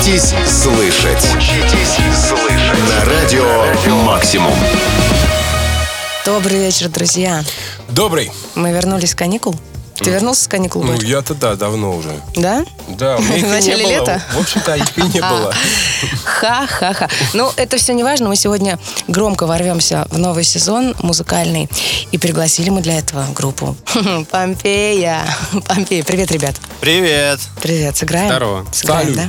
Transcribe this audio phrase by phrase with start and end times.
[0.00, 1.22] Учитесь слышать.
[1.36, 2.88] Учитесь слышать.
[2.88, 4.54] На радио «Максимум».
[6.24, 7.44] Добрый вечер, друзья.
[7.90, 8.32] Добрый.
[8.54, 9.54] Мы вернулись с каникул.
[9.98, 12.08] Ты вернулся с каникул, Ну, я-то да, давно уже.
[12.34, 12.64] Да?
[12.88, 14.00] Да, у меня В начале не было.
[14.00, 14.22] лета?
[14.32, 15.54] В общем-то, их и не было.
[16.24, 17.08] Ха-ха-ха.
[17.34, 18.30] Ну, это все не важно.
[18.30, 21.68] Мы сегодня громко ворвемся в новый сезон музыкальный.
[22.10, 23.76] И пригласили мы для этого группу
[24.30, 25.26] Помпея.
[25.68, 26.02] Помпея.
[26.04, 26.54] Привет, ребят.
[26.80, 27.40] Привет.
[27.60, 27.98] Привет.
[27.98, 28.28] Сыграем?
[28.30, 28.66] Здорово.
[28.72, 29.28] Сыграем, да?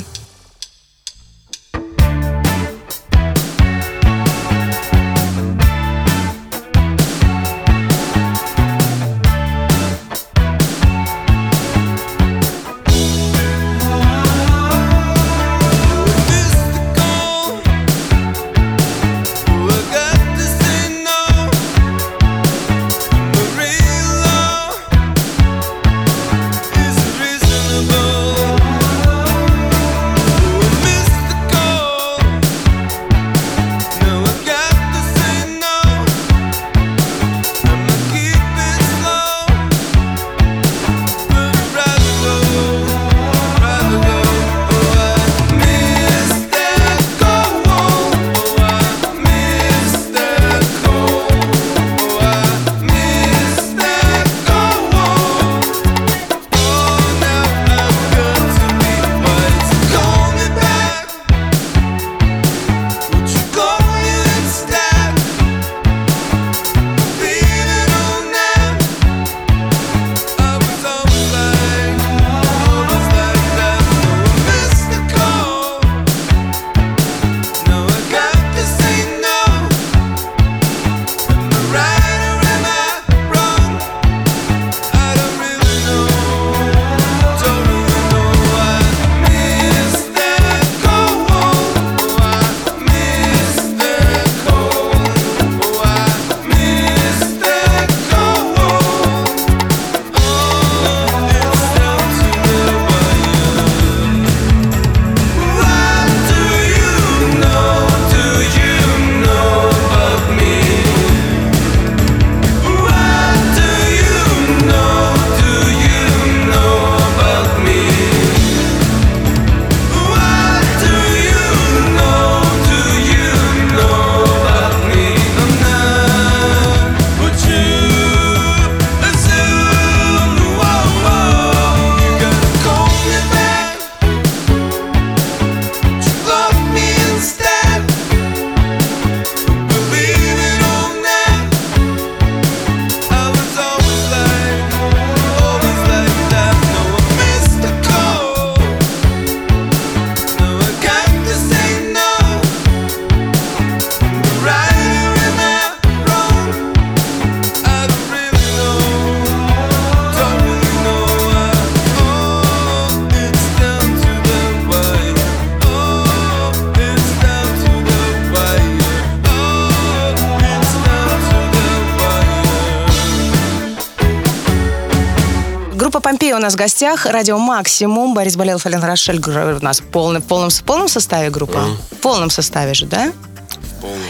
[176.41, 177.05] Нас в гостях.
[177.05, 178.13] Радио Максимум.
[178.13, 179.19] Борис Болелов, Ален Рошель.
[179.19, 181.65] Гр- У нас в полном, в полном, в полном составе группа?
[181.91, 183.11] В полном составе же, да?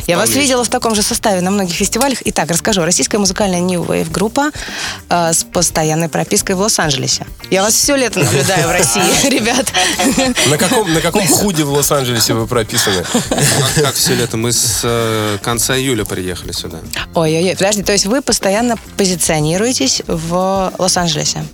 [0.08, 2.20] Я вас видела в таком же составе на многих фестивалях.
[2.26, 2.82] Итак, расскажу.
[2.84, 4.50] Российская музыкальная New Wave группа
[5.10, 7.26] э, с постоянной пропиской в Лос-Анджелесе.
[7.52, 9.68] Я вас все лето наблюдаю в России, ребят.
[10.50, 13.04] На каком, на каком худе в Лос-Анджелесе вы прописаны?
[13.30, 14.36] Как, как все лето?
[14.36, 16.80] Мы с э, конца июля приехали сюда.
[17.14, 21.46] Ой-ой-ой, подожди, то есть вы постоянно позиционируетесь в Лос-Анджелесе?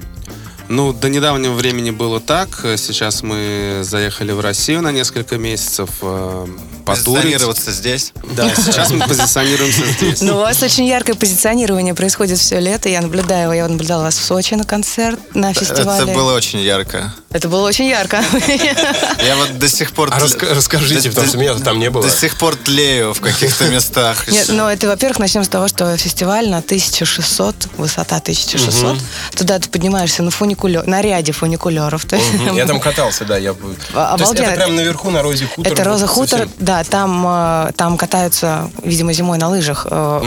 [0.69, 2.49] Ну, до недавнего времени было так.
[2.77, 6.45] Сейчас мы заехали в Россию на несколько месяцев э,
[6.87, 7.05] потурить.
[7.23, 8.11] Позиционироваться здесь.
[8.31, 10.21] Да, сейчас мы позиционируемся здесь.
[10.21, 12.89] Ну, у вас очень яркое позиционирование происходит все лето.
[12.89, 16.03] Я наблюдаю, я наблюдала вас в Сочи на концерт, на фестивале.
[16.03, 17.13] Это было очень ярко.
[17.29, 18.23] Это было очень ярко.
[19.25, 20.09] Я вот до сих пор...
[20.11, 22.03] А раска- расскажите, до- потому что меня там не было.
[22.03, 24.27] До сих пор тлею в каких-то местах.
[24.29, 28.97] Нет, ну это, во-первых, начнем с того, что фестиваль на 1600, высота 1600.
[29.35, 32.11] Туда ты поднимаешься на фуникулер, на ряде фуникулеров.
[32.11, 32.25] Есть-
[32.55, 33.37] Я там катался, да.
[33.37, 33.53] Я...
[33.53, 35.73] бы- То есть это прямо наверху на Розе Хутор?
[35.73, 36.51] Это Роза Хутор, совсем?
[36.77, 39.87] Да, там, э, там катаются, видимо, зимой на лыжах.
[39.89, 40.21] э,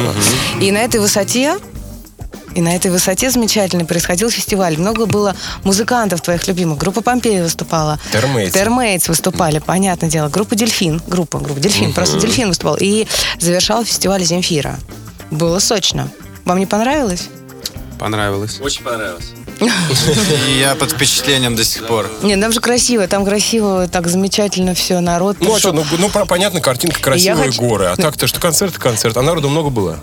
[0.61, 1.59] И на этой высоте
[2.55, 4.77] и на этой высоте замечательно происходил фестиваль.
[4.77, 6.79] Много было музыкантов твоих любимых.
[6.79, 8.01] Группа Помпея выступала.
[8.11, 8.53] Термейтс.
[8.53, 10.29] Термейтс выступали, понятное дело.
[10.29, 11.01] Группа Дельфин.
[11.07, 11.93] Группа, группа Дельфин.
[11.93, 12.77] Просто Дельфин выступал.
[12.81, 13.07] И
[13.39, 14.79] завершал фестиваль Земфира.
[15.31, 16.09] Было сочно.
[16.45, 17.29] Вам не понравилось?
[18.01, 18.59] Понравилось.
[18.61, 19.31] Очень понравилось.
[19.61, 22.11] И я под впечатлением до сих пор.
[22.23, 26.09] Не, там же красиво, там красиво, так замечательно все, народ Ну, а что, ну, ну,
[26.27, 27.87] понятно, картинка красивые хочу- горы.
[27.87, 29.17] А так-то, что концерт, концерт.
[29.17, 29.99] А народу много было?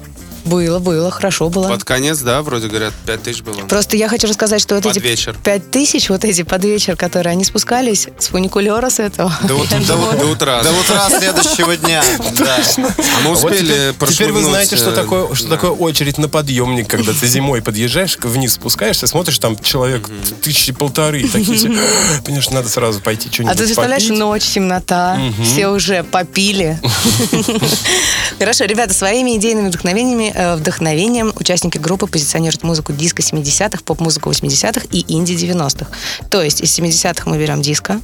[0.48, 1.68] Было, было, хорошо было.
[1.68, 3.54] Под конец, да, вроде говорят, 5 тысяч было.
[3.68, 5.36] Просто я хочу рассказать, что вот Под эти вечер.
[5.44, 9.32] пять тысяч, вот эти под вечер, которые они спускались с фуникулера с этого.
[9.44, 10.64] До, ут- до ут- До утра.
[10.64, 12.04] до утра следующего дня.
[12.38, 12.58] Да.
[12.58, 15.56] А мы А вот успели теперь, теперь вы знаете, что э, такое, что да.
[15.56, 20.08] такое очередь на подъемник, когда ты зимой подъезжаешь, вниз спускаешься, смотришь, там человек
[20.42, 21.68] тысячи полторы, такие все,
[22.26, 26.80] понимаешь, надо сразу пойти А что-нибудь ты представляешь, ночь, темнота, все уже попили.
[28.40, 35.06] Хорошо, ребята, своими идейными вдохновениями, вдохновением участники группы позиционируют музыку диско 70-х, поп-музыку 80-х и
[35.08, 35.88] инди 90-х.
[36.30, 38.00] То есть из 70-х мы берем диско,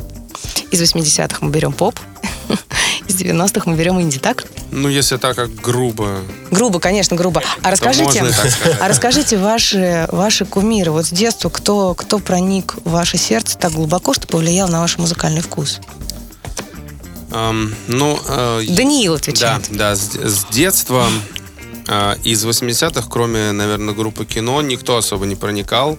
[0.71, 1.99] из 80-х мы берем поп,
[3.07, 4.45] из 90-х мы берем инди, так?
[4.71, 6.21] Ну, если так, как грубо.
[6.51, 7.41] Грубо, конечно, грубо.
[7.61, 8.23] А расскажите,
[8.79, 10.91] а расскажите ваши, ваши кумиры.
[10.91, 14.97] Вот с детства кто, кто проник в ваше сердце так глубоко, что повлиял на ваш
[14.97, 15.79] музыкальный вкус?
[17.31, 19.67] Ам, ну, э, Даниил Да, отвечает.
[19.71, 21.05] да, с, с детства
[22.23, 25.97] из 80-х, кроме, наверное, группы кино, никто особо не проникал,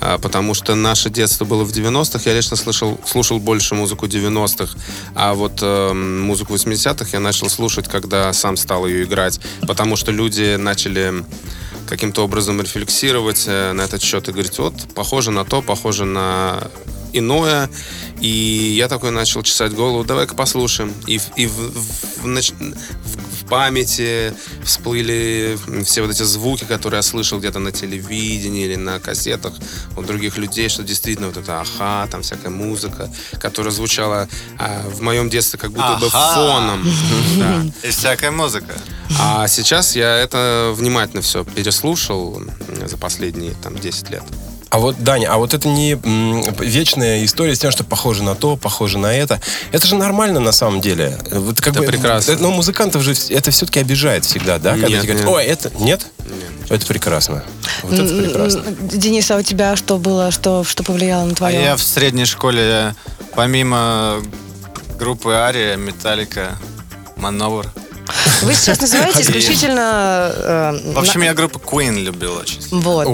[0.00, 2.20] а, потому что наше детство было в 90-х.
[2.28, 4.78] Я лично слышал, слушал больше музыку 90-х,
[5.14, 10.12] а вот эм, музыку 80-х я начал слушать, когда сам стал ее играть, потому что
[10.12, 11.24] люди начали
[11.88, 16.68] каким-то образом рефлексировать э, на этот счет и говорить, вот, похоже на то, похоже на
[17.12, 17.70] иное.
[18.20, 20.92] И я такой начал чесать голову, давай-ка послушаем.
[21.06, 24.34] И, и в, в- в в- в памяти
[24.64, 29.52] всплыли все вот эти звуки, которые я слышал где-то на телевидении или на кассетах
[29.96, 33.08] у других людей, что действительно вот это аха, там всякая музыка,
[33.38, 34.28] которая звучала
[34.58, 36.34] а, в моем детстве как будто бы Аха.
[36.34, 36.86] фоном.
[37.36, 37.64] Да.
[37.82, 38.74] И всякая музыка.
[39.20, 42.42] А сейчас я это внимательно все переслушал
[42.86, 44.22] за последние там 10 лет.
[44.68, 48.34] А вот, Даня, а вот это не м, вечная история с тем, что похоже на
[48.34, 49.40] то, похоже на это.
[49.72, 51.18] Это же нормально на самом деле.
[51.30, 52.32] Вот как Это бы, прекрасно.
[52.32, 54.72] э, Но музыкантов же это все-таки обижает всегда, да?
[54.72, 55.36] Когда Нет, тебе говорят, нет.
[55.36, 55.70] ой, это...
[55.78, 56.06] Нет?
[56.68, 57.44] Это прекрасно.
[57.84, 58.62] Вот это прекрасно.
[58.80, 61.62] Денис, а у тебя что было, что, что повлияло на А твое?
[61.62, 62.94] я в средней школе,
[63.36, 64.20] помимо
[64.98, 66.58] группы Ария, Металлика,
[67.16, 67.70] Мановар.
[68.42, 70.30] Вы сейчас называете исключительно...
[70.34, 72.60] э, В общем, я группу Queen любил очень.
[72.70, 73.06] Вот.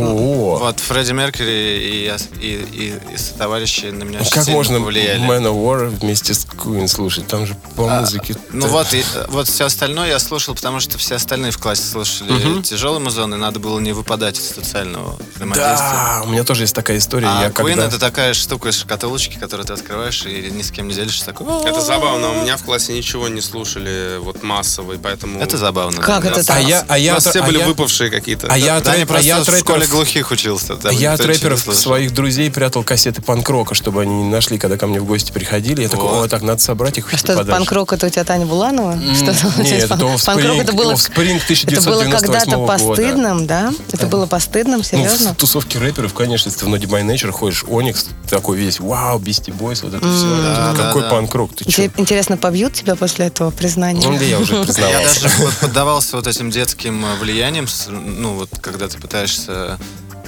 [0.61, 2.11] Вот Фредди Меркьюри
[2.41, 2.99] и,
[3.39, 5.21] товарищи на меня очень как можно повлияли.
[5.23, 7.27] Man of War вместе с Queen слушать?
[7.27, 8.35] Там же по музыке...
[8.51, 8.87] Ну вот,
[9.29, 13.37] вот все остальное я слушал, потому что все остальные в классе слушали тяжелый музон, и
[13.37, 15.77] надо было не выпадать из социального взаимодействия.
[15.77, 17.29] Да, у меня тоже есть такая история.
[17.29, 20.95] А Queen это такая штука из шкатулочки, которую ты открываешь и ни с кем не
[20.95, 21.25] делишься.
[21.27, 22.31] Такой, Это забавно.
[22.31, 25.41] У меня в классе ничего не слушали вот массово, и поэтому...
[25.41, 26.01] Это забавно.
[26.01, 26.31] Как да.
[26.31, 26.63] это А так?
[26.65, 28.47] я, а У я, нас все а были я- выпавшие какие-то.
[28.51, 30.77] А я, от, рэп- а я в школе глухих учился.
[30.77, 34.77] там а я от рэперов своих друзей прятал кассеты панк-рока, чтобы они не нашли, когда
[34.77, 35.83] ко мне в гости приходили.
[35.83, 36.27] Я такой, Вот.
[36.27, 37.51] о, так, надо собрать их А что, подальше».
[37.53, 38.99] панк-рок это у тебя Таня Буланова?
[39.15, 39.33] Что
[39.63, 43.73] Нет, это Offspring, Панк-рок это было, Offspring это было 1998 когда-то постыдным, да?
[43.93, 45.33] Это было постыдным, Ну, серьезно?
[45.35, 49.57] в тусовке рэперов, конечно, если ты в by Nature ходишь, Оникс, такой весь, вау, Beastie
[49.57, 50.27] Boys, вот это все.
[50.43, 51.11] Да, да, Какой да.
[51.11, 51.65] панк-рок, ты
[51.97, 54.07] интересно, побьют тебя после этого признания?
[54.07, 55.23] Ну, да я уже Я признавался.
[55.23, 59.79] даже вот поддавался вот этим детским э, влиянием, с- ну вот когда ты пытаешься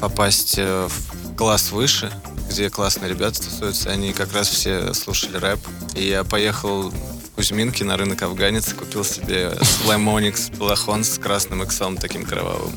[0.00, 2.12] попасть э, в класс выше,
[2.50, 5.60] где классные ребята тусуются, они как раз все слушали рэп.
[5.94, 9.52] И я поехал в Кузьминки на рынок афганец, купил себе
[9.86, 12.72] Onyx балахон с красным иксом таким кровавым.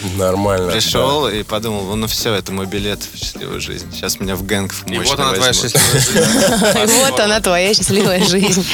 [0.16, 0.70] Нормально.
[0.72, 3.90] Пришел и подумал, ну все, это мой билет в счастливую жизнь.
[3.92, 6.18] Сейчас меня в гэнг в И вот она твоя счастливая жизнь.
[6.92, 8.64] И вот она, твоя счастливая жизнь.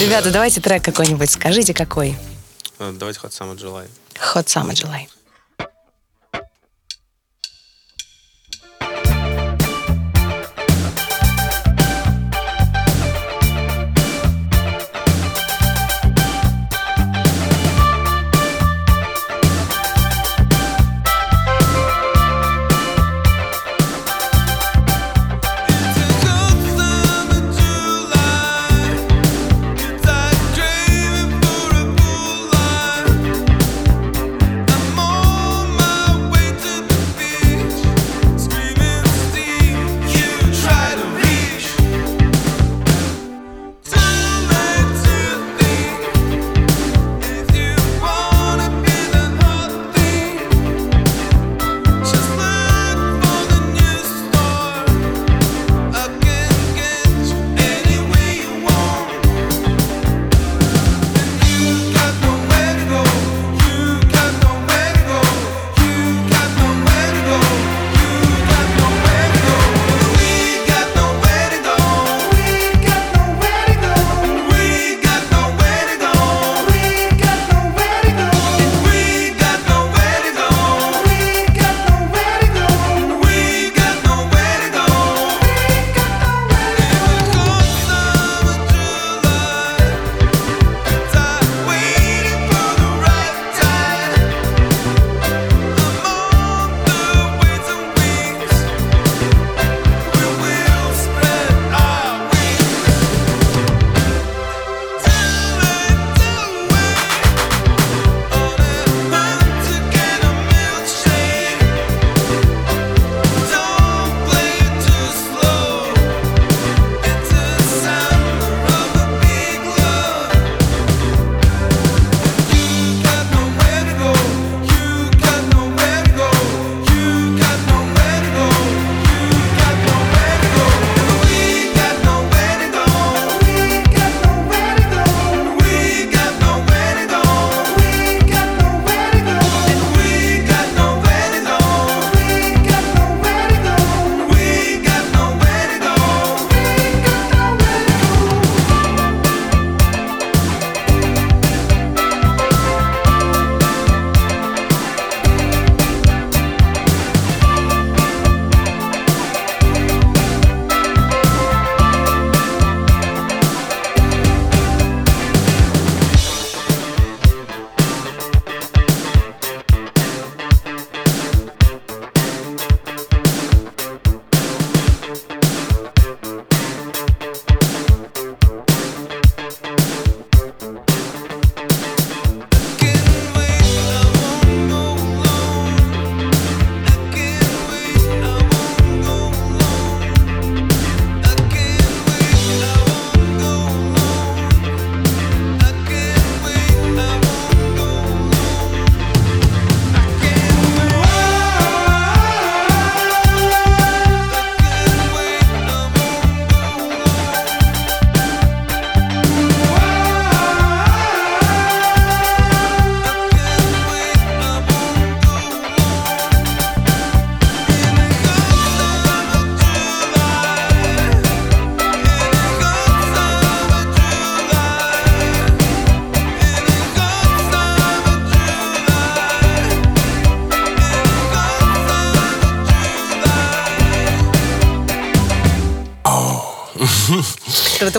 [0.00, 1.30] Ребята, давайте трек какой-нибудь.
[1.30, 2.16] Скажите, какой?
[2.78, 3.86] Э, Давайте хоть самый July.
[4.34, 5.06] Hot Summer July.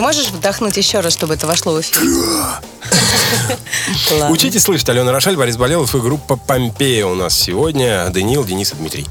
[0.04, 2.02] Можешь вдохнуть еще раз, чтобы это вошло в эфир?
[4.30, 4.86] Учитесь слышать.
[4.90, 8.10] Алена Рошаль, Борис Болелов и группа Помпея у нас сегодня.
[8.10, 9.06] Даниил, Денис и Дмитрий.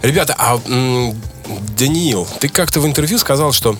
[0.00, 0.58] Ребята, а
[1.76, 3.76] Даниил, ты как-то в интервью сказал, что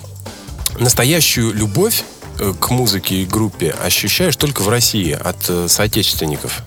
[0.77, 2.03] настоящую любовь
[2.39, 6.61] э, к музыке и группе ощущаешь только в России от э, соотечественников.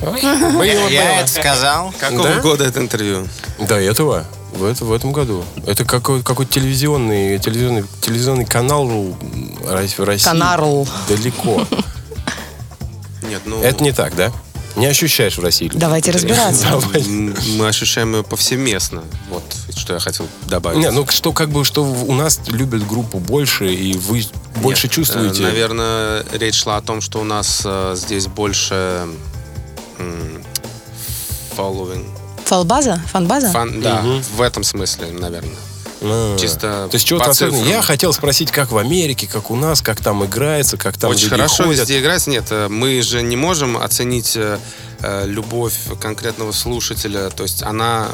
[0.00, 1.92] Я это сказал.
[2.00, 2.40] Какого Да?
[2.40, 3.28] года это интервью?
[3.58, 4.24] До этого.
[4.58, 5.44] В, это, в этом году.
[5.66, 10.24] Это какой, какой телевизионный, телевизионный, телевизионный канал в России.
[10.24, 10.88] Канарл.
[11.08, 11.64] Далеко.
[13.22, 13.62] Нет, ну...
[13.62, 14.32] Это не так, да?
[14.74, 15.70] Не ощущаешь в России.
[15.74, 16.80] Давайте разбираться.
[17.56, 19.02] Мы ощущаем ее повсеместно.
[19.30, 19.42] Вот
[19.76, 20.78] что я хотел добавить.
[20.78, 24.24] Не, ну что как бы что у нас любят группу больше и вы
[24.56, 25.42] больше Нет, чувствуете.
[25.42, 29.06] э, Наверное, речь шла о том, что у нас э, здесь больше
[31.56, 32.04] following.
[32.48, 33.00] Фалбаза?
[33.12, 33.50] Фанбаза?
[33.50, 34.22] Фан, да, Мгм.
[34.36, 35.54] в этом смысле, наверное.
[36.00, 36.36] А.
[36.38, 37.34] Чисто То есть особенного.
[37.34, 37.68] цифрам.
[37.68, 41.24] Я хотел спросить, как в Америке, как у нас, как там играется, как там Очень
[41.24, 41.80] люди хорошо ходят.
[41.80, 42.26] везде играть.
[42.28, 44.58] Нет, э, мы же не можем оценить э,
[45.00, 47.30] э, любовь конкретного слушателя.
[47.30, 48.06] То есть она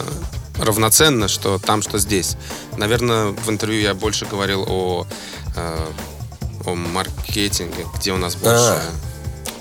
[0.59, 2.37] равноценна, что там, что здесь.
[2.79, 5.07] Наверное, в интервью я больше говорил о,
[5.55, 5.87] э,
[6.65, 8.57] о маркетинге, где у нас больше...
[8.59, 8.83] А.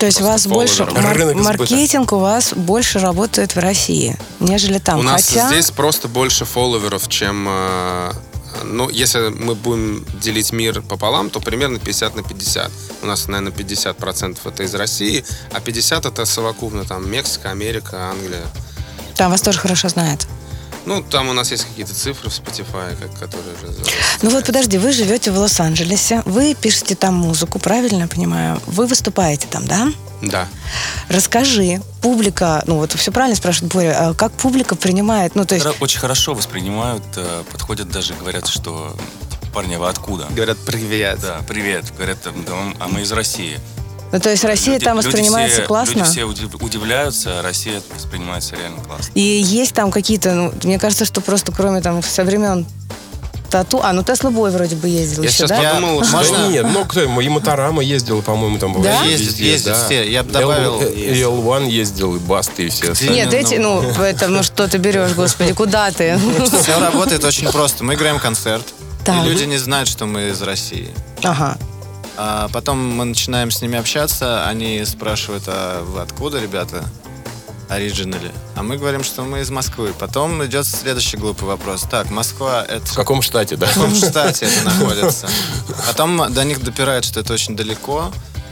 [0.04, 4.78] То есть у вас больше мар- Рынок маркетинг у вас больше работает в России, нежели
[4.80, 5.00] там.
[5.00, 7.46] У нас Хотя здесь просто больше фолловеров, чем...
[7.50, 8.12] э,
[8.66, 12.70] Ну, если мы будем делить мир пополам, то примерно 50 на 50.
[13.02, 18.44] У нас, наверное, 50% это из России, а 50% это совокупно там Мексика, Америка, Англия.
[19.16, 20.28] там вас тоже хорошо знают.
[20.86, 23.74] Ну, там у нас есть какие-то цифры в Spotify, как- которые уже...
[24.22, 28.62] Ну вот подожди, вы живете в Лос-Анджелесе, вы пишете там музыку, правильно я понимаю?
[28.68, 29.88] Вы выступаете там, да?
[30.22, 30.48] Да.
[31.10, 35.68] Расскажи, публика, ну вот все правильно спрашивает Боря, а как публика принимает, ну то есть
[35.80, 38.96] Очень хорошо воспринимают, э, подходят даже, говорят, что
[39.32, 40.26] типа, парни, а вы откуда?
[40.30, 41.20] Говорят, привет.
[41.22, 41.86] Да, привет.
[41.96, 43.60] Говорят, да, а мы из России.
[44.14, 45.94] Ну, то есть Россия Люди- там люди воспринимается все- классно?
[45.98, 49.12] Люди все удив- удивляются, а Россия воспринимается реально классно.
[49.16, 52.66] И есть там какие-то, ну, мне кажется, что просто кроме там со времен
[53.50, 53.80] тату...
[53.84, 55.74] А, ну Тесла Бой вроде бы ездил Я еще, сейчас да?
[55.74, 56.18] подумал, Я- что...
[56.18, 56.38] Можно?
[56.38, 59.04] Да нет, ну кто ему, и Моторама ездил, по-моему, там Да?
[59.04, 59.86] везде, Ездят, ездят да.
[59.86, 60.12] все.
[60.12, 63.26] Я добавил- L- и L1 ездил, и Баст, и все остальные.
[63.26, 66.20] Нет, эти, ну, это, ну что ты берешь, господи, куда ты?
[66.62, 67.84] Все работает очень просто.
[67.84, 68.64] Мы играем концерт,
[69.08, 70.90] и люди не знают, что мы из России.
[71.24, 71.58] Ага.
[72.16, 76.84] А потом мы начинаем с ними общаться, они спрашивают, а вы откуда, ребята?
[77.70, 78.32] Оригинали.
[78.56, 79.94] А мы говорим, что мы из Москвы.
[79.98, 81.88] Потом идет следующий глупый вопрос.
[81.90, 83.66] Так, Москва это В каком штате, да?
[83.66, 85.28] в каком штате это находится?
[85.88, 88.12] Потом до них допирают, что это очень далеко,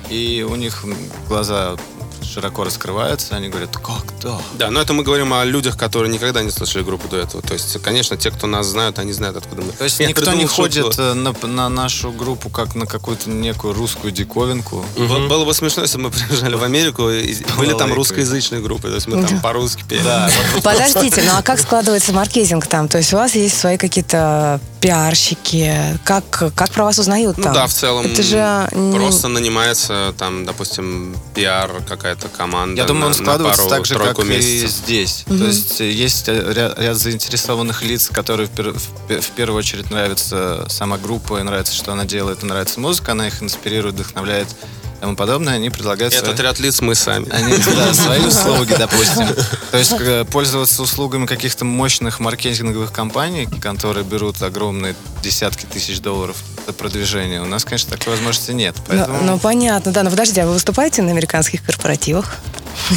[0.10, 0.84] и у них
[1.28, 1.76] глаза
[2.24, 4.38] широко раскрываются, они говорят, как да?
[4.58, 7.42] Да, но это мы говорим о людях, которые никогда не слышали группу до этого.
[7.42, 9.72] То есть, конечно, те, кто нас знают, они знают, откуда мы.
[9.74, 10.62] То есть Я никто не придумал шутку.
[10.84, 14.86] ходит э, на, на нашу группу как на какую-то некую русскую диковинку.
[14.98, 18.88] Б- Было бы смешно, если бы мы приезжали в Америку и были там русскоязычные группы.
[18.90, 20.04] То есть мы там по-русски пели.
[20.64, 22.88] Подождите, ну а как складывается маркетинг там?
[22.88, 26.00] То есть у вас есть свои какие-то пиарщики?
[26.06, 26.24] Как,
[26.56, 27.54] как про вас узнают Ну там?
[27.54, 28.68] да, в целом Это же...
[28.96, 31.72] просто нанимается там, допустим, пиар
[32.16, 32.82] какая-то команда.
[32.82, 34.70] Я думаю, на- он на складывается так же, как и месяцев.
[34.72, 35.24] здесь.
[35.28, 39.58] То есть э, есть э, ряд, ряд заинтересованных лиц, которые в, пер- в в первую
[39.60, 43.96] очередь нравится сама группа, и нравится, что она делает, и нравится музыка, она их инспирирует,
[43.96, 45.56] вдохновляет и тому подобное.
[45.56, 47.28] Они предлагают Этот свои- ряд лиц мы сами.
[47.32, 49.28] Они, да, свои услуги, допустим.
[49.72, 56.38] То есть э, пользоваться услугами каких-то мощных маркетинговых компаний, которые берут огромные десятки тысяч долларов
[56.68, 58.76] за продвижение, у нас, конечно, такой возможности нет.
[58.78, 59.22] Ну, Поэтому...
[59.24, 60.04] ну, понятно, да.
[60.04, 62.38] Но подожди, а вы выступаете на американских корпоративах?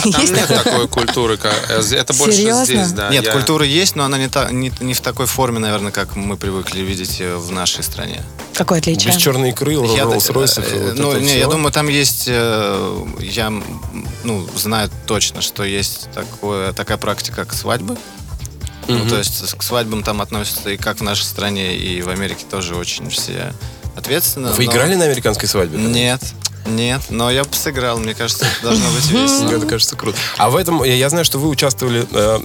[0.03, 1.37] Там нет такой культуры.
[1.37, 2.65] как- э, Это больше Серьезно?
[2.65, 3.09] здесь, да.
[3.09, 6.17] Нет, Я- культура есть, но она не, та- не, не в такой форме, наверное, как
[6.17, 8.23] мы привыкли видеть ее в нашей стране.
[8.55, 9.13] Какое отличие?
[9.13, 10.31] Без черной икры, э, вот
[10.95, 13.53] ну, не, я думаю, там есть, э, я
[14.25, 17.97] ну, знаю точно, что есть такое, такая практика, как свадьбы.
[18.87, 22.45] Ну, то есть к свадьбам там относятся и как в нашей стране, и в Америке
[22.51, 23.55] тоже очень все
[23.97, 24.53] ответственно.
[24.53, 25.79] Вы но- играли на американской свадьбе?
[25.79, 25.85] да?
[25.85, 26.21] Нет,
[26.67, 29.51] нет, но я бы сыграл, мне кажется, это должно быть весело.
[29.51, 30.17] Это кажется круто.
[30.39, 32.39] А в этом, я, я знаю, что вы участвовали э,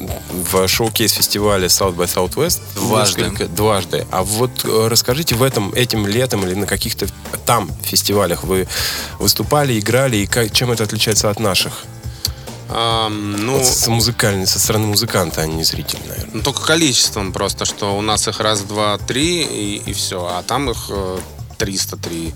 [0.51, 2.59] в шоу-кейс-фестивале South by Southwest.
[2.75, 3.21] Дважды.
[3.21, 4.05] Несколько- дважды.
[4.11, 7.07] А вот э, расскажите, в этом, этим летом или на каких-то
[7.45, 8.67] там фестивалях вы
[9.19, 11.83] выступали, играли, и как, чем это отличается от наших?
[12.71, 16.29] Ам, ну, Вот с музыкальной, со стороны музыканта, а не зрителя, наверное.
[16.35, 20.23] ну, только количеством просто, что у нас их раз, два, три, и, и все.
[20.25, 21.19] А там их э,
[21.57, 22.33] 303.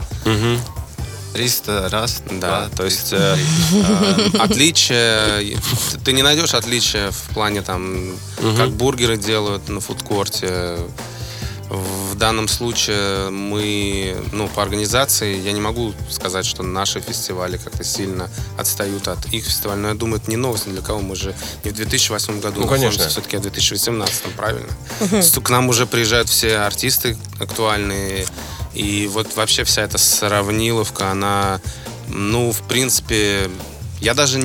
[1.34, 3.38] 300 раз, Да, два, то есть э,
[3.74, 5.58] э, отличие,
[6.06, 8.12] ты- не найдешь отличия в плане там,
[8.58, 10.78] как бургеры делают на фудкорте,
[11.70, 17.84] В данном случае мы, ну, по организации, я не могу сказать, что наши фестивали как-то
[17.84, 21.00] сильно отстают от их фестиваля, но я думаю, это не новость ни для кого.
[21.02, 23.08] Мы же не в 2008 году Ну, конечно.
[23.10, 24.68] все-таки в 2018, правильно?
[25.44, 28.28] К нам уже приезжают все артисты актуальные,
[28.74, 31.60] и вот вообще вся эта сравниловка, она,
[32.08, 33.50] ну, в принципе,
[34.02, 34.40] я даже...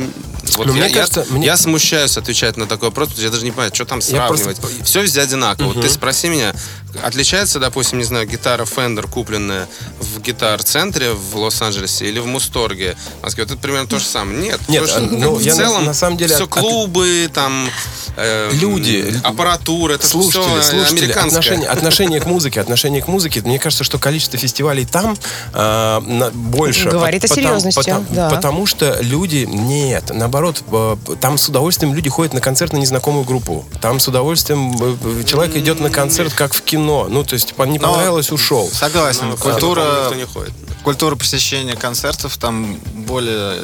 [0.56, 3.24] Вот Ну, я, мне я- кажется, мне- я смущаюсь отвечать на такой вопрос, потому что
[3.26, 4.86] я даже не понимаю, что там Я просто- сравнивать.
[4.86, 5.72] Все везде одинаково.
[5.72, 6.54] Вот ты спроси меня,
[7.02, 9.68] отличается, допустим, не знаю, гитара Fender, купленная
[10.00, 13.44] в гитар-центре в Лос-Анджелесе или в Мусторге в Москве?
[13.44, 14.38] Вот это примерно то же самое.
[14.38, 14.60] Нет.
[14.68, 17.68] Нет, что, а, ну, в я на- целом на самом деле все от- клубы, там
[18.16, 21.28] э, Люди, аппаратура, это слушатели, все слушатели, американское.
[21.38, 23.40] отношение, отношение к музыке, отношение к музыке.
[23.42, 25.16] Мне кажется, что количество фестивалей там
[25.52, 26.88] а, на- больше.
[26.90, 28.28] Говорит о Потому- серьезности, потому, да.
[28.30, 33.24] потому что люди нет, наоборот, э, там с удовольствием люди ходят на концерт на незнакомую
[33.24, 33.64] группу.
[33.80, 36.87] Там с удовольствием э, человек идет на концерт как в кино.
[37.08, 38.68] Ну, то есть не Но- понравилось, ушел.
[38.72, 39.28] Согласен.
[39.28, 40.52] Ну, по-другому культура, никто не ходит.
[40.84, 43.54] культура посещения концертов там более...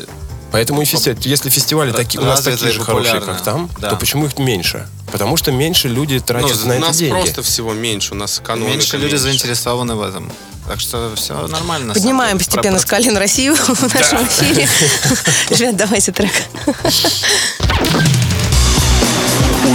[0.52, 3.90] Поэтому и фестиваль, если фестивали такие, у нас такие же хорошие, как там, Да.
[3.90, 4.86] то почему их меньше?
[5.10, 7.12] Потому что меньше люди тратят Ну, на у это нас деньги.
[7.12, 9.18] просто всего меньше, у нас экономика меньше люди меньше.
[9.24, 10.30] заинтересованы в этом.
[10.68, 11.92] Так что все нормально.
[11.92, 14.68] Поднимаем постепенно с колен Россию в нашем эфире.
[15.50, 16.32] Ребят, давайте трек.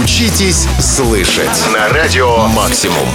[0.02, 3.08] Учитесь слышать на радио «Максимум».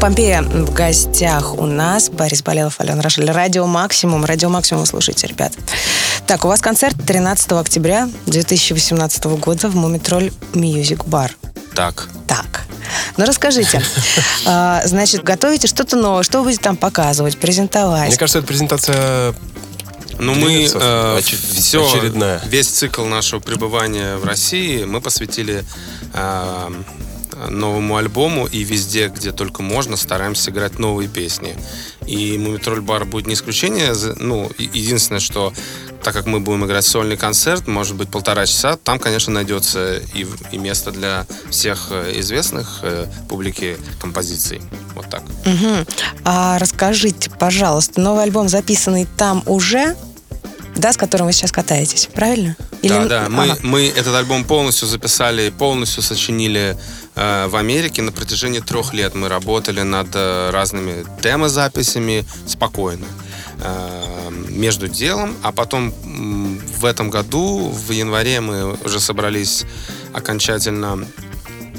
[0.00, 2.10] Помпея в гостях у нас.
[2.10, 3.30] Борис Болелов, Алена Рашель.
[3.30, 4.24] Радио Максимум.
[4.24, 5.52] Радио Максимум вы слушаете, ребят.
[6.26, 11.32] Так, у вас концерт 13 октября 2018 года в Мумий Тролль Music Bar.
[11.74, 12.08] Так.
[12.26, 12.64] Так.
[13.16, 13.82] Ну, расскажите.
[14.48, 16.22] А, Значит, готовите что-то новое?
[16.22, 18.08] Что вы будете там показывать, презентовать?
[18.08, 19.34] Мне кажется, это презентация
[20.20, 22.40] Ну, мы э, оче- все, очередная.
[22.46, 25.64] весь цикл нашего пребывания в России мы посвятили
[26.14, 26.70] э,
[27.48, 31.56] новому альбому, и везде, где только можно, стараемся играть новые песни.
[32.06, 33.92] И Мумитроль Бар будет не исключение.
[34.18, 35.52] Ну, единственное, что
[36.02, 40.24] так как мы будем играть сольный концерт, может быть, полтора часа, там, конечно, найдется и,
[40.52, 44.62] и место для всех э, известных э, публике композиций.
[44.94, 45.22] Вот так.
[45.44, 45.84] Мгм.
[46.24, 49.96] А расскажите, пожалуйста, новый альбом записанный там уже,
[50.76, 52.56] да, с которым вы сейчас катаетесь, правильно?
[52.82, 53.28] Да, Или- да.
[53.28, 53.58] Мы, Ага.
[53.62, 56.76] мы этот альбом полностью записали, полностью сочинили
[57.14, 58.02] э, в Америке.
[58.02, 63.06] На протяжении трех лет мы работали над э, разными демо-записями спокойно.
[63.58, 65.90] э, между делом, а потом
[66.78, 69.64] в этом году, в январе, мы уже собрались
[70.12, 71.06] окончательно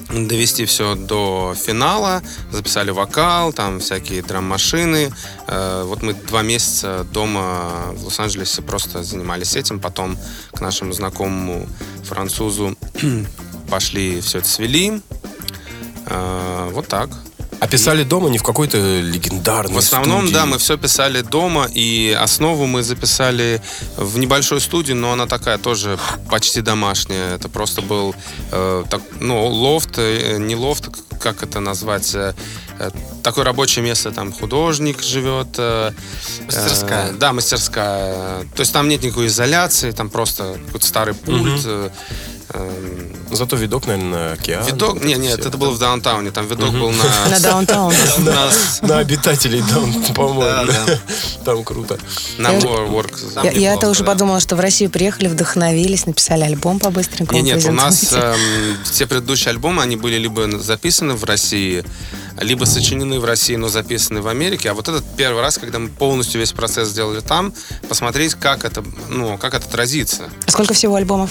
[0.10, 5.12] довести все до финала, записали вокал, там всякие драм-машины.
[5.48, 9.80] Э, Вот мы два месяца дома в Лос-Анджелесе просто занимались этим.
[9.80, 10.18] Потом
[10.54, 11.68] к нашему знакомому
[12.04, 12.76] французу
[13.70, 15.02] пошли, все это свели.
[16.06, 17.10] Э, Вот так.
[17.60, 20.34] Описали дома не в какой-то легендарной В основном, студии.
[20.34, 23.62] да, мы все писали дома, и основу мы записали
[23.98, 25.98] в небольшой студии, но она такая тоже
[26.30, 27.36] почти домашняя.
[27.36, 28.16] Это просто был,
[28.52, 30.90] э, так, ну, лофт, э, не лофт,
[31.20, 32.34] как это назвать, э,
[32.80, 32.92] э,
[33.24, 35.48] такое рабочее место, там художник живет.
[35.58, 35.92] э,
[36.46, 37.10] Мастерская.
[37.10, 38.44] э, да, мастерская.
[38.56, 41.62] То есть там нет никакой изоляции, там просто какой-то старый пульт.
[41.66, 41.90] э,
[43.30, 44.66] Зато видок, наверное, на океан.
[44.66, 45.04] Видок?
[45.04, 46.32] Не, это нет, это было в даунтауне.
[46.32, 47.40] Там видок был На на...
[47.40, 47.94] даунтаун.
[48.82, 50.72] на- обитателей там, по-моему.
[51.46, 51.98] Там круто.
[52.38, 53.44] На Я- Work.
[53.44, 57.42] Я, я-то уже подумала, что в Россию приехали, вдохновились, написали альбом по-быстренькому.
[57.42, 58.36] Нет, нет, у нас эм,
[58.84, 61.84] все предыдущие альбомы, они были либо записаны в России,
[62.40, 64.72] либо сочинены в России, но записаны в Америке.
[64.72, 67.54] А вот этот первый раз, когда мы полностью весь процесс сделали там,
[67.88, 70.30] посмотреть, как это, ну, как это отразится.
[70.48, 71.30] Сколько всего альбомов?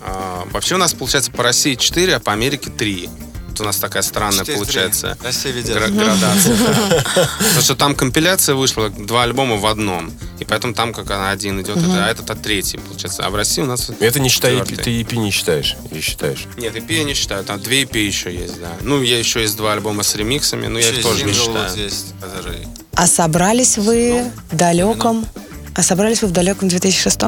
[0.00, 3.08] А, вообще у нас получается по России 4, а по Америке 3.
[3.48, 5.26] Вот у нас такая странная Четыре, получается три.
[5.26, 5.74] Россия ведет.
[5.76, 6.56] гра- градация.
[6.56, 7.28] да.
[7.38, 10.12] Потому что там компиляция вышла, два альбома в одном.
[10.38, 13.24] И поэтому там как она один идет, а этот от третий, получается.
[13.24, 13.90] А в России у нас...
[13.98, 14.76] Это не четвертый.
[14.76, 15.74] ты EP не считаешь?
[15.90, 16.46] Или считаешь?
[16.58, 17.44] Нет, EP я не считаю.
[17.44, 18.72] Там две EP еще есть, да.
[18.82, 21.74] Ну, я еще есть два альбома с ремиксами, но я их тоже не считаю.
[21.76, 22.68] есть, который...
[22.92, 25.26] А собрались вы в далеком...
[25.74, 27.18] А собрались вы в далеком 2006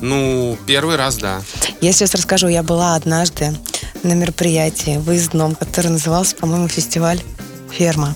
[0.00, 1.40] Ну, первый раз, да.
[1.80, 2.48] Я сейчас расскажу.
[2.48, 3.56] Я была однажды
[4.02, 7.22] на мероприятии выездном, который назывался, по-моему, фестиваль
[7.70, 8.14] «Ферма».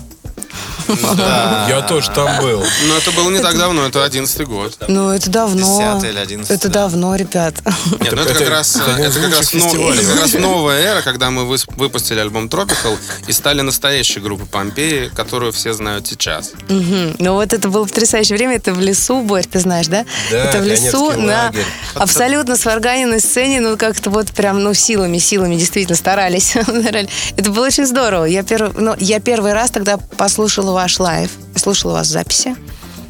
[0.87, 2.63] Я тоже там был.
[2.87, 4.77] Но это было не так давно, это одиннадцатый год.
[4.87, 5.99] Ну, это давно.
[5.99, 6.81] 10 или 11, Это да.
[6.81, 7.55] давно, ребят.
[8.01, 12.97] Нет, ну это, как раз, это как раз, новая эра, когда мы выпустили альбом Tropical
[13.27, 16.51] и стали настоящей группой Помпеи, которую все знают сейчас.
[16.69, 18.55] Ну вот это было потрясающее время.
[18.55, 20.05] Это в лесу, Борь, ты знаешь, да?
[20.31, 21.51] Да, это в лесу на
[21.93, 26.15] абсолютно сварганенной сцене, ну как-то вот прям, ну силами, силами действительно старались.
[26.15, 27.09] Старались.
[27.35, 28.25] это было очень здорово.
[28.25, 28.73] Я, перв...
[28.77, 32.55] ну, я первый раз тогда послушала ваш live, слушала вас в записи,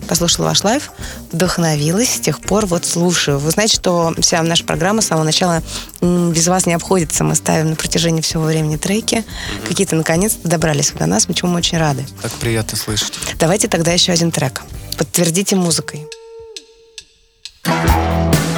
[0.08, 0.92] послушала ваш live,
[1.32, 3.40] вдохновилась, с тех пор вот слушаю.
[3.40, 5.64] Вы знаете, что вся наша программа с самого начала
[6.00, 7.24] без вас не обходится.
[7.24, 9.26] Мы ставим на протяжении всего времени треки.
[9.68, 12.06] Какие-то наконец-то добрались до нас, мы чему мы очень рады.
[12.22, 13.14] Так приятно слышать.
[13.40, 14.62] Давайте тогда еще один трек.
[14.98, 16.08] Подтвердите музыкой.
[17.66, 18.55] Sometimes I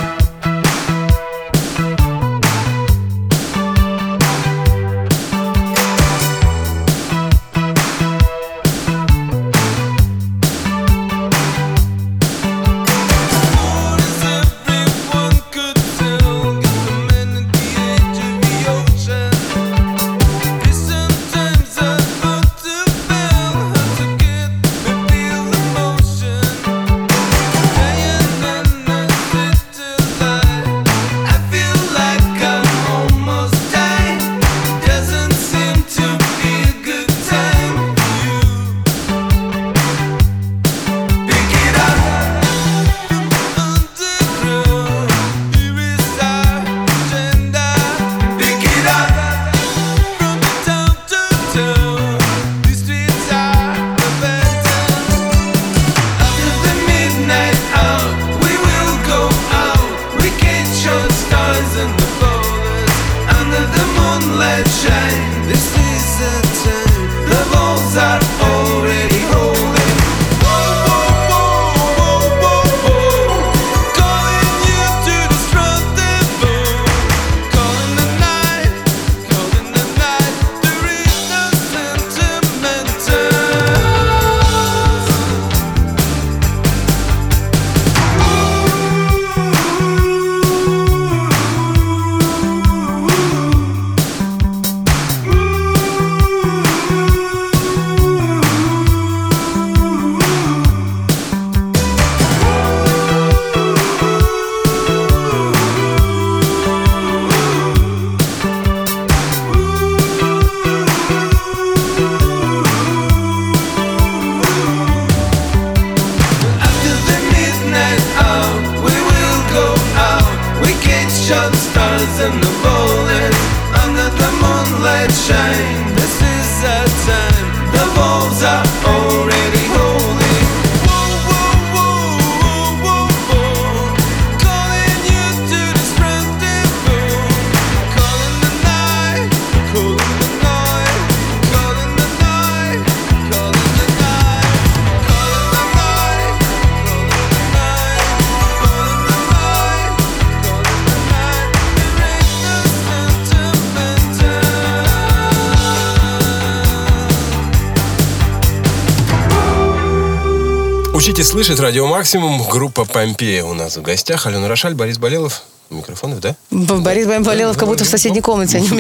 [161.38, 162.42] Слышать радио Максимум.
[162.50, 164.26] Группа Помпея у нас в гостях.
[164.26, 165.44] Алена Рошаль, Борис Болелов.
[165.70, 166.36] Микрофонов, да?
[166.50, 168.76] Борис Болелов как будто в соседней комнате, а не Ну,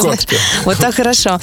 [0.00, 0.24] знаешь.
[0.24, 0.36] ты?
[0.64, 1.38] Вот так хорошо.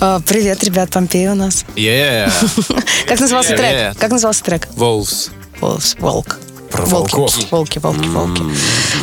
[0.00, 1.64] А, Привет, ребят, Помпея у нас.
[3.08, 3.96] Как назывался трек?
[3.98, 4.68] Как назывался трек?
[4.76, 5.30] Wolves.
[5.62, 6.38] Волс- Волк.
[6.70, 7.14] Про волки.
[7.14, 7.50] волков.
[7.50, 8.42] Волки, волки, волки.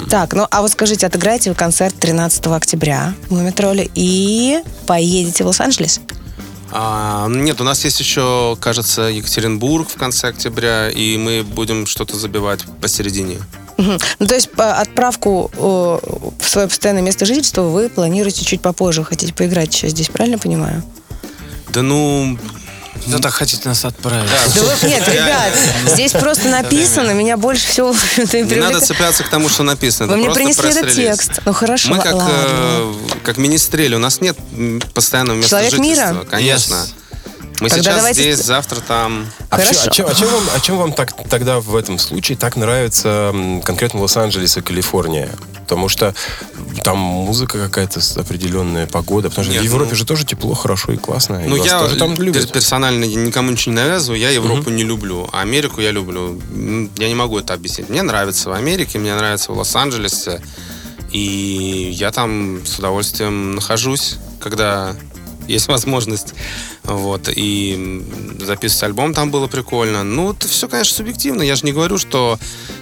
[0.07, 5.47] Так, ну а вот скажите, отыграете вы концерт 13 октября в Мумитроле и поедете в
[5.47, 5.99] Лос-Анджелес?
[6.71, 12.17] А, нет, у нас есть еще, кажется, Екатеринбург в конце октября, и мы будем что-то
[12.17, 13.39] забивать посередине.
[13.77, 19.33] Ну, то есть по- отправку в свое постоянное место жительства вы планируете чуть попозже, хотите
[19.33, 20.83] поиграть еще здесь, правильно понимаю?
[21.73, 22.37] Да ну,
[23.07, 24.29] Вы так хотите нас отправить?
[24.55, 25.53] Да вы- нет, ребят,
[25.87, 27.95] здесь просто написано, меня больше всего
[28.33, 30.11] не надо цепляться к тому, что написано.
[30.11, 31.39] Вы мне принесли этот текст.
[31.45, 32.29] Ну хорошо, Мы как, ладно.
[32.31, 34.37] э, как министрели, у нас нет
[34.93, 36.11] постоянного места Человек жительства.
[36.13, 36.25] мира?
[36.29, 36.73] Конечно.
[36.75, 36.93] Yes.
[37.61, 39.27] Мы Тогда сейчас давайте здесь, завтра там.
[39.51, 39.81] А, чё- Хорошо.
[39.85, 43.33] а чё- а чем вам, а чем вам так, тогда в этом случае так нравится
[43.63, 45.29] конкретно Лос-Анджелес и Калифорния?
[45.63, 46.13] Потому что
[46.83, 49.29] там музыка какая-то определенная, погода.
[49.29, 51.45] Потому что Нет, в Европе ну- же тоже тепло, хорошо и классно.
[51.45, 52.51] и Ну, вас я тоже там любят.
[52.51, 54.19] персонально никому ничего не навязываю.
[54.19, 56.41] Я Европу не люблю, а Америку я люблю.
[56.97, 57.89] Я не могу это объяснить.
[57.89, 60.41] Мне нравится в Америке, мне нравится в Лос-Анджелесе.
[61.11, 64.95] И я там с удовольствием нахожусь, когда
[65.47, 66.33] есть возможность.
[66.83, 67.29] Вот.
[67.33, 68.05] И
[68.39, 70.03] записывать альбом там было прикольно.
[70.03, 71.41] Ну, это все, конечно, субъективно.
[71.41, 72.39] Я же не говорю, что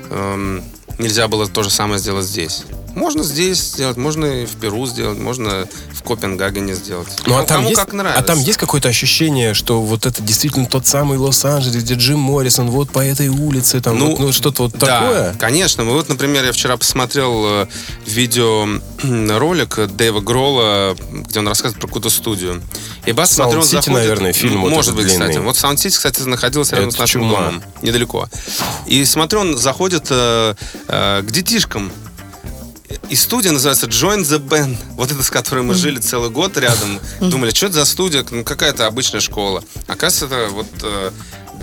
[0.09, 0.63] эм,
[0.97, 2.63] нельзя было то же самое сделать здесь.
[2.95, 7.07] Можно здесь сделать, можно и в Перу сделать, можно в Копенгагене сделать.
[7.25, 8.19] Ну, а там, Кому есть, как нравится.
[8.19, 12.69] а там есть какое-то ощущение, что вот это действительно тот самый Лос-Анджелес, где Джим Моррисон
[12.69, 15.33] вот по этой улице, там вот, ну, что-то вот да, такое?
[15.35, 15.83] конечно.
[15.83, 17.67] Вот, например, я вчера посмотрел э,
[18.05, 22.61] видеоролик Дэйва Гролла, где он рассказывает про какую-то студию.
[23.05, 23.93] И бас, Sound смотрю, он City, заходит...
[23.93, 25.31] наверное, фильм вот Может быть, кстати.
[25.31, 25.45] длинный.
[25.45, 27.37] Вот Sound City, кстати, находился рядом Это с нашим чума.
[27.37, 27.63] домом.
[27.81, 28.27] Недалеко.
[28.85, 30.55] И смотрю, он заходит э,
[30.87, 31.91] э, к детишкам.
[33.09, 34.77] И студия называется Join the Band.
[34.91, 36.99] Вот это, с которой мы жили целый год рядом.
[37.19, 38.25] Думали, что это за студия?
[38.29, 39.63] Ну, какая-то обычная школа.
[39.87, 41.11] Оказывается, это вот э,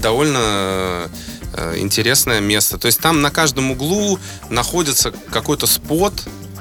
[0.01, 1.09] довольно
[1.53, 2.79] э, интересное место.
[2.79, 4.19] То есть там на каждом углу
[4.51, 6.13] находится какой-то спот,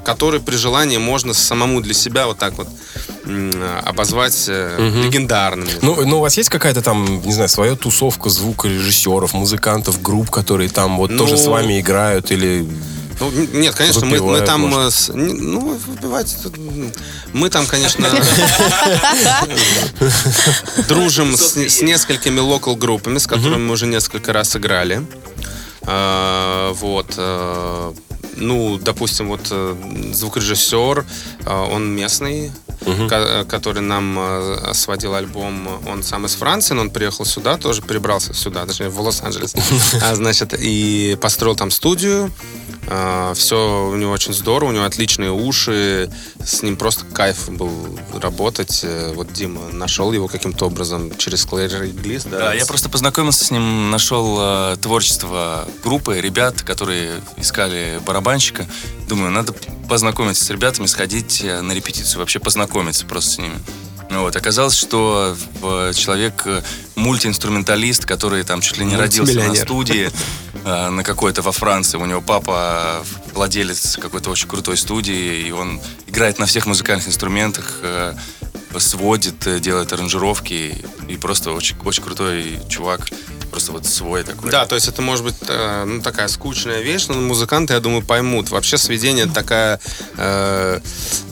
[0.03, 2.67] который при желании можно самому для себя вот так вот
[3.83, 5.67] обозвать э, легендарным.
[5.81, 10.69] Ну, ну, у вас есть какая-то там, не знаю, своя тусовка звукорежиссеров, музыкантов, групп, которые
[10.69, 12.67] там вот Ну, тоже с вами играют или...
[13.19, 14.61] Ну, нет, конечно, мы, мы там...
[14.61, 14.87] может.
[14.87, 16.35] э, с- ну, выпивать...
[17.33, 18.09] Мы там, конечно,
[20.87, 25.05] дружим с, с несколькими локал группами, с которыми мы уже несколько раз играли.
[25.83, 27.13] А, Вот.
[27.17, 27.93] э,
[28.37, 29.75] Ну, допустим, вот э,
[30.13, 31.05] звукорежиссер,
[31.47, 32.51] он местный,
[33.09, 37.81] ко- который нам э, сводил альбом, он сам из Франции, но он приехал сюда, тоже
[37.81, 39.53] перебрался сюда, точнее, в Лос-Анджелес.
[40.03, 42.31] А, Значит, и построил там студию.
[43.33, 46.11] Все у него очень здорово, у него отличные уши,
[46.43, 48.81] с ним просто кайф был работать.
[48.83, 52.25] Э, Вот Дима нашел его каким-то образом через Клэр Глис.
[52.25, 58.67] Да, я просто познакомился с ним, нашел э, творчество группы ребят, которые искали барабанщика.
[59.09, 59.53] Думаю, надо
[59.89, 62.74] познакомиться с ребятами, сходить на репетицию, вообще познакомиться
[63.07, 63.57] просто с ними.
[64.09, 64.35] Ну Вот.
[64.35, 66.61] Оказалось, что э, человек э,
[66.95, 70.11] мультиинструменталист, который там чуть ли не родился на студии,
[70.65, 71.97] э, на какой-то во Франции.
[71.97, 77.81] У него папа владелец какой-то очень крутой студии, и он играет на всех музыкальных инструментах,
[78.77, 83.09] сводит, делает аранжировки, и просто очень, очень крутой чувак,
[83.45, 84.51] просто вот свой такой.
[84.51, 88.01] Да, то есть это может быть э, ну, такая скучная вещь, но музыканты, я думаю,
[88.01, 88.49] поймут.
[88.49, 89.79] Вообще сведение такая
[90.17, 90.79] э,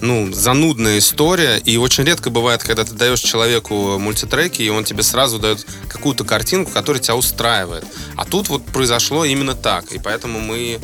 [0.01, 5.03] ну, занудная история, и очень редко бывает, когда ты даешь человеку мультитреки, и он тебе
[5.03, 7.85] сразу дает какую-то картинку, которая тебя устраивает.
[8.15, 10.79] А тут вот произошло именно так, и поэтому мы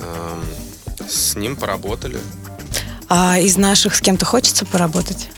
[0.00, 0.42] э,
[1.08, 2.18] с ним поработали.
[3.08, 5.28] А из наших с кем-то хочется поработать?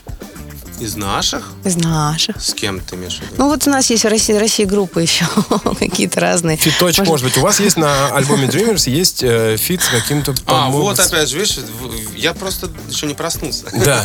[0.79, 1.49] Из наших?
[1.63, 2.41] Из наших.
[2.41, 3.33] С кем ты имеешь в виду?
[3.37, 5.25] Ну вот у нас есть в России, России группы еще
[5.79, 6.55] какие-то разные.
[6.57, 7.37] Фиточек, может быть.
[7.37, 10.35] У вас есть на альбоме Dreamers есть э, фит с каким-то...
[10.45, 13.65] А, вот опять же, видишь, в- я просто еще не проснулся.
[13.73, 14.03] Да.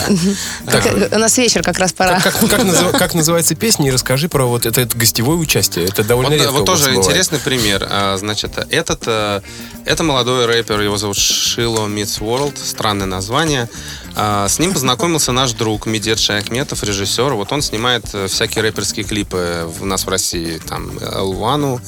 [1.12, 2.20] У нас вечер как раз пора.
[2.20, 3.88] Как, как называ- как называется песня?
[3.88, 5.86] И расскажи про вот это, это гостевое участие.
[5.86, 7.86] Это довольно Вот, редко вот тоже интересный пример.
[7.90, 9.40] А, Значит, этот, э,
[9.84, 13.68] это молодой рэпер, его зовут Шило Meets World, странное название.
[14.14, 17.32] А, С ним познакомился наш друг Медет Шаяхметов, режиссер.
[17.34, 20.60] Вот он снимает э, всякие рэперские клипы у нас в России.
[20.68, 21.80] Там L1,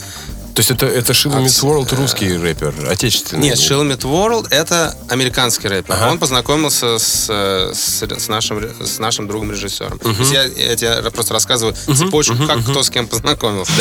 [0.55, 3.43] То есть это, это Шиломит World русский рэпер, отечественный?
[3.43, 5.93] Нет, Шилмит World это американский рэпер.
[5.93, 6.13] Ага.
[6.13, 9.99] Он познакомился с, э, с, с нашим, с нашим другом режиссером.
[9.99, 13.73] То есть я, я тебе просто рассказываю цепочку, как кто с кем познакомился.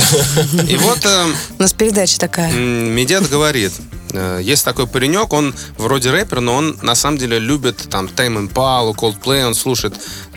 [0.67, 1.25] И вот э,
[1.59, 2.51] У нас передача такая.
[2.51, 3.73] Медет говорит,
[4.11, 8.47] э, есть такой паренек, он вроде рэпер, но он на самом деле любит там Tame
[8.47, 9.93] Impala, Coldplay, он слушает.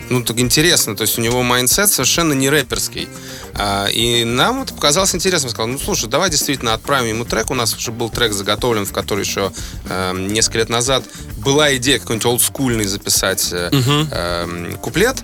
[0.09, 3.09] Ну, так интересно, то есть у него mindset совершенно не рэперский.
[3.55, 5.49] А, И нам это показалось интересным.
[5.51, 7.51] Сказал, ну, слушай, давай действительно отправим ему трек.
[7.51, 9.51] У нас уже был трек заготовлен, в который еще
[9.89, 11.03] э, несколько лет назад
[11.37, 13.69] была идея какой-нибудь олдскульный записать э,
[14.11, 15.17] э, куплет.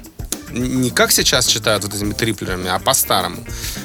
[0.51, 3.43] Не как сейчас читают вот этими триплерами, а по-старому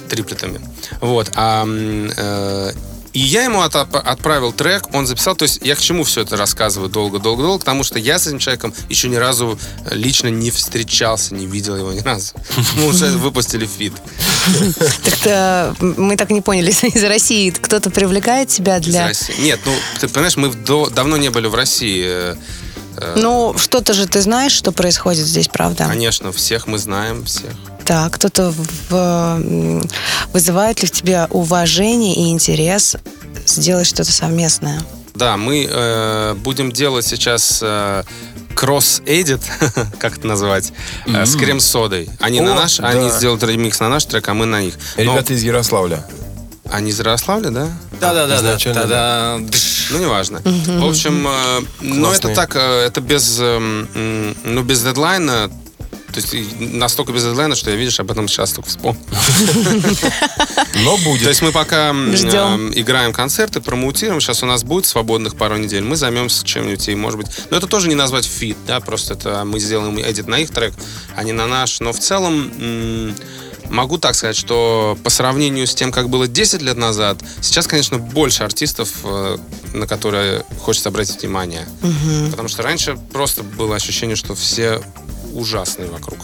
[0.08, 0.60] триплетами.
[1.00, 1.30] Вот.
[1.34, 2.72] А, э,
[3.12, 5.34] и я ему от- отправил трек, он записал.
[5.36, 7.58] То есть я к чему все это рассказываю долго-долго-долго?
[7.60, 11.76] Потому что я с этим человеком еще ни разу э, лично не встречался, не видел
[11.76, 12.34] его ни разу.
[12.76, 13.92] Мы уже выпустили фит.
[15.04, 19.08] Так-то мы так не поняли, из России кто-то привлекает тебя из для...
[19.08, 19.34] России.
[19.40, 20.52] Нет, ну, ты понимаешь, мы
[20.90, 22.04] давно не были в России.
[22.06, 22.36] э,
[22.96, 25.86] э, Ну, что-то же ты знаешь, что происходит здесь, правда?
[25.86, 27.52] Конечно, всех мы знаем, всех.
[27.88, 28.52] Так, кто-то
[28.90, 29.82] в-
[30.34, 32.96] вызывает ли в тебе уважение и интерес
[33.46, 34.82] сделать что-то совместное?
[35.14, 38.02] Да, мы э, будем делать сейчас э,
[38.54, 39.40] кросс-эдит,
[39.98, 40.70] как это назвать,
[41.06, 42.10] э, с крем-содой.
[42.20, 42.88] Они на О, наш, да.
[42.88, 44.74] они сделают ремикс на наш трек, а мы на них.
[44.98, 46.04] Но Ребята из Ярославля.
[46.70, 47.68] они из Ярославля, да?
[47.98, 48.36] Да-да-да.
[48.36, 49.38] изначально, Тогда...
[49.90, 50.42] Ну, неважно.
[50.44, 53.88] В общем, э, ну, это так, э, это без, м,
[54.44, 55.50] ну, без дедлайна.
[56.12, 59.00] То есть настолько без дедлайна, что я, видишь, об этом сейчас только вспомнил.
[60.84, 61.22] Но будет.
[61.24, 62.14] То есть мы пока э,
[62.74, 64.20] играем концерты, промоутируем.
[64.20, 65.82] Сейчас у нас будет свободных пару недель.
[65.82, 67.28] Мы займемся чем-нибудь и, может быть...
[67.50, 70.74] Но это тоже не назвать feat, да, просто это мы сделаем edit на их трек,
[71.14, 71.80] а не на наш.
[71.80, 73.14] Но в целом...
[73.70, 77.98] Могу так сказать, что по сравнению с тем, как было 10 лет назад, сейчас, конечно,
[77.98, 79.36] больше артистов, э,
[79.74, 81.68] на которые хочется обратить внимание.
[82.30, 84.80] Потому что раньше просто было ощущение, что все
[85.38, 86.18] ужасные вокруг.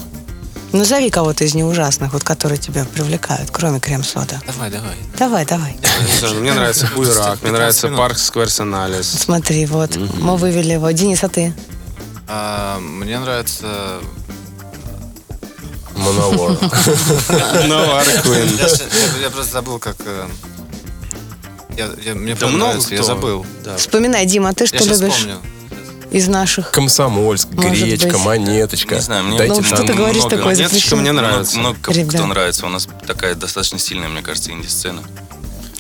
[0.72, 4.40] Назови кого-то из неужасных, вот, которые тебя привлекают, кроме крем-сода.
[4.46, 4.96] Давай, давай.
[5.16, 5.76] Давай, давай.
[6.18, 7.88] Слушай, Мне нравится Буйрак, мне 15 нравится.
[7.90, 9.06] Парк Скверсоналис.
[9.08, 10.90] Смотри, вот, мы вывели его.
[10.90, 11.54] Денис, а ты?
[12.26, 14.00] А, мне нравится...
[15.96, 16.60] Монолог.
[17.68, 18.56] Новар Куин.
[18.58, 18.82] Я, щас-
[19.22, 19.94] я- просто забыл, как...
[20.04, 20.26] э,
[21.76, 23.06] Я, я- мне Да много нравится, я кто.
[23.06, 23.46] забыл.
[23.64, 23.76] Да.
[23.76, 25.36] Вспоминай, Дима, а ты что Я любишь вспомню.
[26.14, 26.70] Из наших?
[26.70, 28.24] Комсомольск, Может гречка, быть.
[28.24, 28.94] монеточка.
[28.94, 31.58] Не знаю, мне Дайте Ну, что ты говоришь много- такое Монеточка мне Много, нравится.
[31.58, 32.26] много кто Ребят.
[32.26, 32.66] нравится.
[32.66, 35.02] У нас такая достаточно сильная, мне кажется, инди-сцена.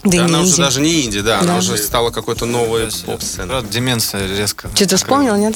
[0.04, 0.60] Да, Да, она уже инди.
[0.60, 1.58] даже не инди, да, она Да.
[1.60, 3.48] уже стала какой-то новой поп-сценой.
[3.48, 4.68] Правда, деменция резко.
[4.74, 5.54] Что-то вспомнил, нет?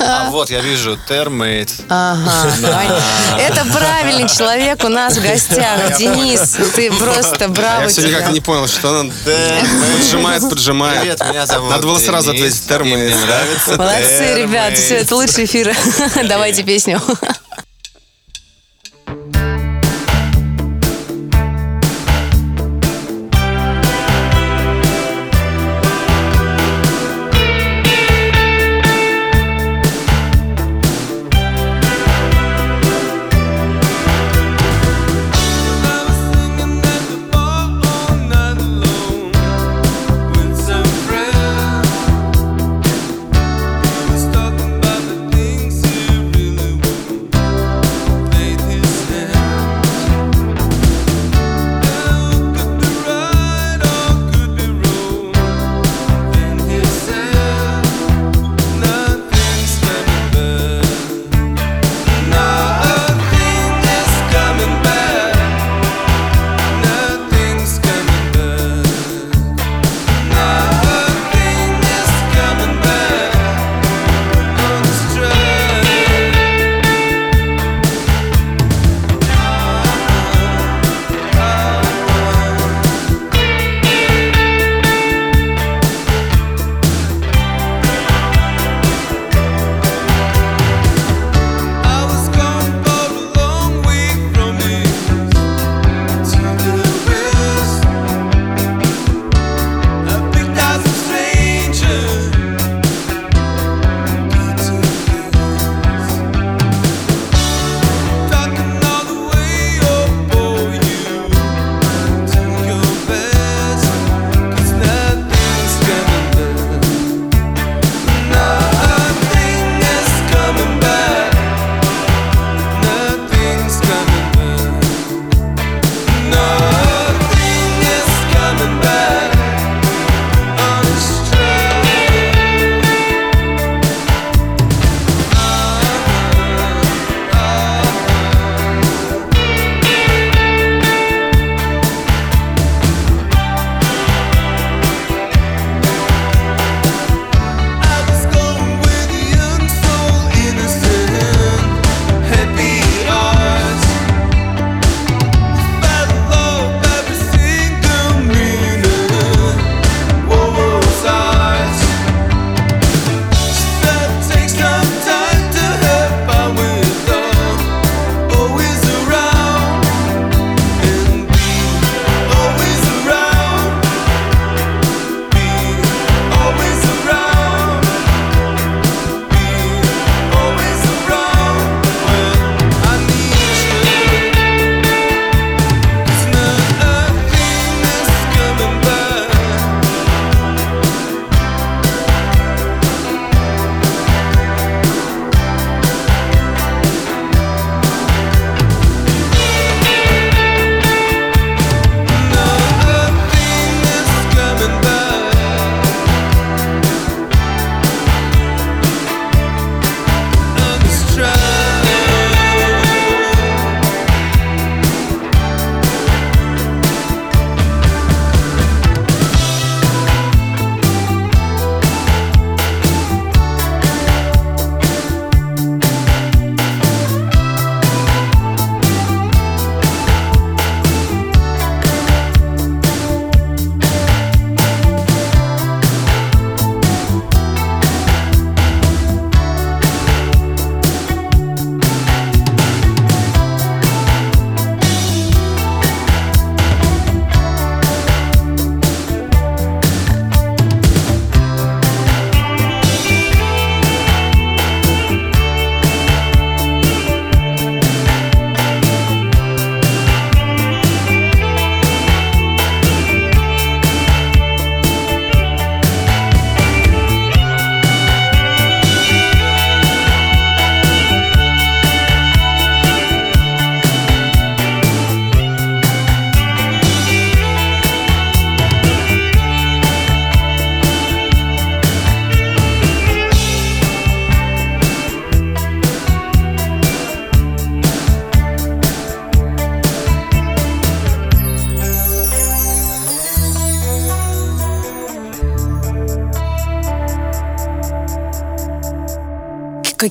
[0.00, 1.70] А вот, я вижу, термейт.
[1.88, 2.52] Ага.
[3.38, 5.96] Это правильный человек у нас в гостях.
[5.96, 11.00] Денис, ты просто А браво я все никак не понял, что она поджимает, поджимает.
[11.00, 13.14] Привет, меня зовут Надо было сразу ответить термейт.
[13.68, 15.74] Молодцы, ребят, все, это лучший эфир.
[16.28, 17.00] Давайте песню.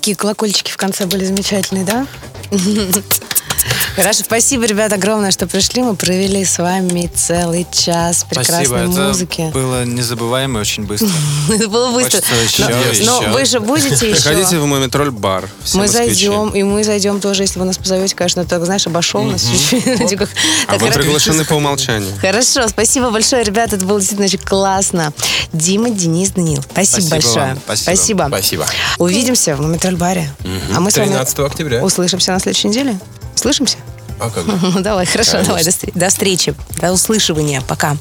[0.02, 2.08] Какие колокольчики в конце были замечательные, да?
[3.96, 5.84] Хорошо, спасибо, ребят, огромное, что пришли.
[5.84, 9.42] Мы провели с вами целый час прекрасной Спасибо, музыки.
[9.42, 11.10] это было незабываемо и очень быстро.
[11.50, 12.22] Это было быстро.
[13.06, 14.22] Но- вы же будете еще.
[14.22, 15.50] Приходите в Мумитроль бар.
[15.74, 19.44] Мы зайдем, и мы зайдем тоже, если вы нас позовете, конечно, так, знаешь, обошел нас
[19.44, 20.30] чуть-чуть.
[20.68, 22.12] А вы приглашены по умолчанию.
[22.20, 25.14] Хорошо, спасибо большое, ребята, это было действительно очень классно.
[25.54, 27.58] Дима, Денис, Данил, спасибо, большое.
[27.76, 28.26] спасибо.
[28.30, 28.66] Спасибо.
[29.00, 30.32] Увидимся в Мумитроль баре.
[30.74, 31.84] А мы с вами 13 октября.
[31.84, 32.98] услышимся на следующей неделе.
[33.36, 33.78] Слышимся?
[34.20, 34.52] А как же?
[34.62, 35.56] Ну, давай, хорошо, Конечно.
[35.56, 37.98] давай, до, до встречи, до услышивания, пока.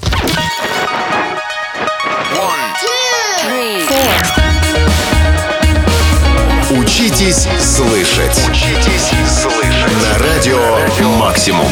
[6.70, 8.38] Учитесь слышать.
[8.48, 9.10] Учитесь
[9.42, 9.92] слышать.
[10.02, 11.66] На радио «Максимум».